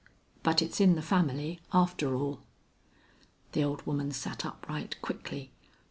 But 0.41 0.63
it's 0.63 0.81
in 0.81 0.95
the 0.95 1.03
family, 1.03 1.59
after 1.71 2.15
all." 2.15 2.39
The 3.51 3.63
old 3.63 3.85
woman 3.85 4.11
sat 4.11 4.43
upright 4.43 4.99
quickly. 5.03 5.51